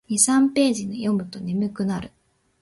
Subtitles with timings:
[0.17, 2.11] 二三ページ読むと眠くなる